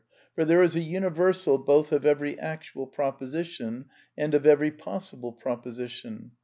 For 0.33 0.45
there 0.45 0.63
is 0.63 0.75
a 0.75 0.79
universal, 0.79 1.59
both 1.59 1.91
of 1.91 2.07
every 2.07 2.39
actual 2.39 2.87
proposition 2.87 3.85
and 4.17 4.33
of 4.33 4.47
every 4.47 4.71
possible 4.71 5.31
proposition. 5.31 6.31